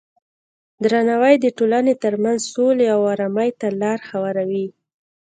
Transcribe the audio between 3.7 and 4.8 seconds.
لاره هواروي.